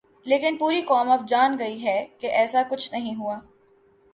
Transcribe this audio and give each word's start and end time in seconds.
لیکن 0.25 0.57
پوری 0.57 0.81
قوم 0.81 1.11
اب 1.11 1.27
جان 1.29 1.59
گئی 1.59 1.83
ہے 1.85 2.05
کہ 2.19 2.27
ایسا 2.27 2.61
کچھ 2.69 2.93
نہیں 2.93 3.15
ہوا۔ 3.15 3.39